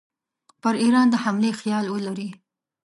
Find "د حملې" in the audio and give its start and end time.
1.11-1.51